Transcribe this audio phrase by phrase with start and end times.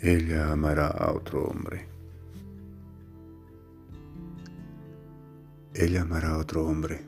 [0.00, 1.88] Ella amará a otro hombre.
[5.74, 7.04] Ella amará a otro hombre.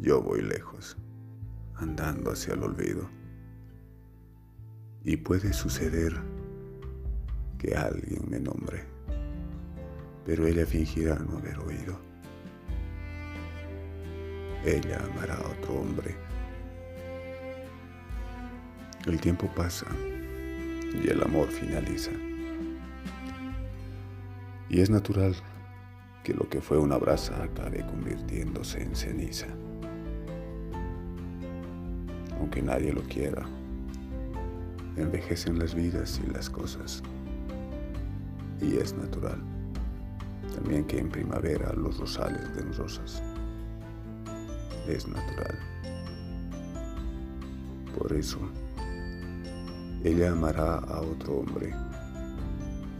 [0.00, 0.96] Yo voy lejos,
[1.74, 3.06] andando hacia el olvido.
[5.04, 6.14] Y puede suceder
[7.58, 8.82] que alguien me nombre,
[10.24, 11.98] pero ella fingirá no haber oído.
[14.64, 16.16] Ella amará a otro hombre.
[19.04, 19.86] El tiempo pasa
[20.94, 22.10] y el amor finaliza.
[24.68, 25.34] Y es natural
[26.24, 29.46] que lo que fue una brasa acabe convirtiéndose en ceniza.
[32.38, 33.44] Aunque nadie lo quiera,
[34.96, 37.02] envejecen las vidas y las cosas.
[38.60, 39.40] Y es natural
[40.54, 43.22] también que en primavera los rosales den rosas.
[44.86, 45.58] Es natural.
[47.98, 48.38] Por eso,
[50.04, 51.72] ella amará a otro hombre.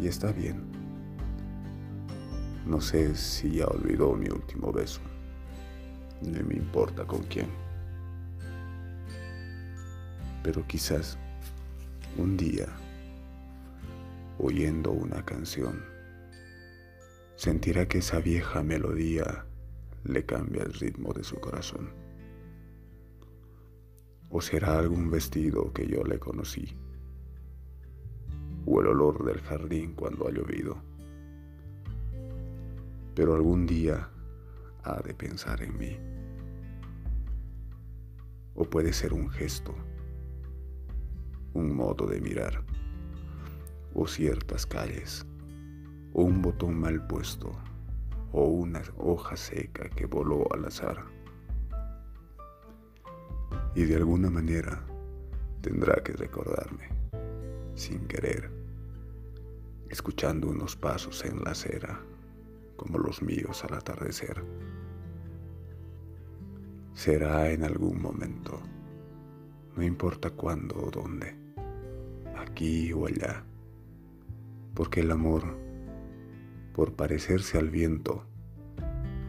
[0.00, 0.62] Y está bien.
[2.64, 5.00] No sé si ya olvidó mi último beso.
[6.20, 7.48] Ni me importa con quién.
[10.44, 11.18] Pero quizás
[12.16, 12.68] un día,
[14.38, 15.84] oyendo una canción,
[17.34, 19.44] sentirá que esa vieja melodía
[20.04, 21.90] le cambia el ritmo de su corazón.
[24.30, 26.76] O será algún vestido que yo le conocí
[28.80, 30.76] el olor del jardín cuando ha llovido.
[33.14, 34.08] Pero algún día
[34.84, 35.98] ha de pensar en mí.
[38.54, 39.74] O puede ser un gesto,
[41.54, 42.64] un modo de mirar,
[43.94, 45.26] o ciertas calles,
[46.12, 47.52] o un botón mal puesto,
[48.32, 51.04] o una hoja seca que voló al azar.
[53.74, 54.84] Y de alguna manera
[55.62, 57.02] tendrá que recordarme
[57.74, 58.50] sin querer,
[59.92, 62.00] escuchando unos pasos en la acera,
[62.76, 64.42] como los míos al atardecer.
[66.94, 68.58] Será en algún momento,
[69.76, 71.36] no importa cuándo o dónde,
[72.34, 73.44] aquí o allá,
[74.74, 75.58] porque el amor,
[76.72, 78.24] por parecerse al viento,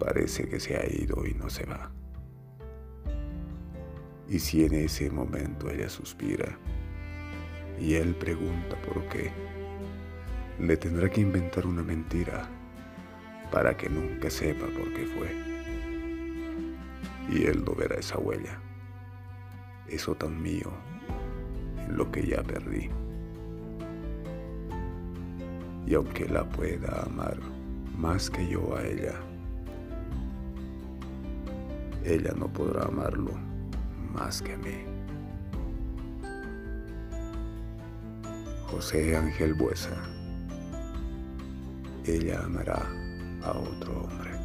[0.00, 1.92] parece que se ha ido y no se va.
[4.28, 6.58] Y si en ese momento ella suspira,
[7.80, 9.30] y él pregunta por qué.
[10.58, 12.48] Le tendrá que inventar una mentira
[13.52, 15.36] para que nunca sepa por qué fue.
[17.30, 18.58] Y él no verá esa huella,
[19.86, 20.72] eso tan mío,
[21.86, 22.90] en lo que ya perdí.
[25.86, 27.38] Y aunque la pueda amar
[27.96, 29.14] más que yo a ella,
[32.04, 33.30] ella no podrá amarlo
[34.12, 34.84] más que a mí.
[38.66, 40.17] José Ángel Buesa.
[42.08, 42.90] Ella amará
[43.42, 44.37] a otro hombre.